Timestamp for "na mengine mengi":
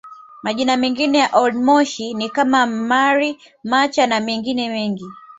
4.07-5.05